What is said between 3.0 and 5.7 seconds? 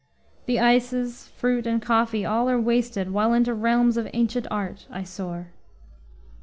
While into realms of ancient art I soar.